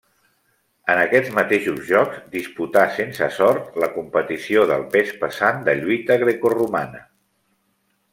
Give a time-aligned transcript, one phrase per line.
[0.93, 7.03] En aquests mateixos Jocs disputà, sense sort, la competició del pes pesant de lluita grecoromana.